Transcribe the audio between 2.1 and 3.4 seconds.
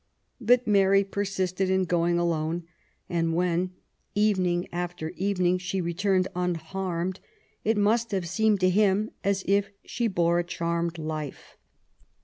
alone ,* and